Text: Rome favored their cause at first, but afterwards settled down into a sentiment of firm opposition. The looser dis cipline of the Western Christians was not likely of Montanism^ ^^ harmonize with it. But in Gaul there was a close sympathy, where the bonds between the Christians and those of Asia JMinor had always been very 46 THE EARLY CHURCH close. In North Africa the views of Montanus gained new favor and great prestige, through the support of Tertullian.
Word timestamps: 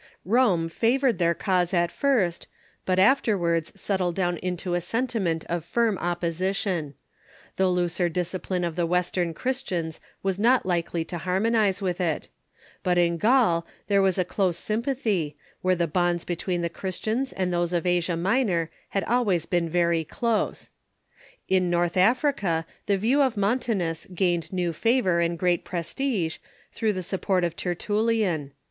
Rome 0.25 0.67
favored 0.67 1.19
their 1.19 1.35
cause 1.35 1.75
at 1.75 1.91
first, 1.91 2.47
but 2.87 2.97
afterwards 2.97 3.71
settled 3.79 4.15
down 4.15 4.37
into 4.37 4.73
a 4.73 4.81
sentiment 4.81 5.45
of 5.47 5.63
firm 5.63 5.95
opposition. 5.99 6.95
The 7.57 7.67
looser 7.69 8.09
dis 8.09 8.33
cipline 8.33 8.65
of 8.65 8.75
the 8.75 8.87
Western 8.87 9.35
Christians 9.35 9.99
was 10.23 10.39
not 10.39 10.65
likely 10.65 11.01
of 11.03 11.07
Montanism^ 11.09 11.17
^^ 11.19 11.21
harmonize 11.21 11.81
with 11.83 12.01
it. 12.01 12.29
But 12.81 12.97
in 12.97 13.17
Gaul 13.19 13.67
there 13.85 14.01
was 14.01 14.17
a 14.17 14.25
close 14.25 14.57
sympathy, 14.57 15.37
where 15.61 15.75
the 15.75 15.85
bonds 15.85 16.25
between 16.25 16.63
the 16.63 16.67
Christians 16.69 17.31
and 17.31 17.53
those 17.53 17.71
of 17.71 17.85
Asia 17.85 18.13
JMinor 18.13 18.69
had 18.89 19.03
always 19.03 19.45
been 19.45 19.69
very 19.69 20.03
46 20.03 20.17
THE 20.19 20.25
EARLY 20.25 20.33
CHURCH 20.33 20.41
close. 20.49 20.69
In 21.47 21.69
North 21.69 21.95
Africa 21.95 22.65
the 22.87 22.97
views 22.97 23.21
of 23.21 23.37
Montanus 23.37 24.07
gained 24.15 24.51
new 24.51 24.73
favor 24.73 25.19
and 25.19 25.37
great 25.37 25.63
prestige, 25.63 26.37
through 26.71 26.93
the 26.93 27.03
support 27.03 27.43
of 27.43 27.55
Tertullian. 27.55 28.53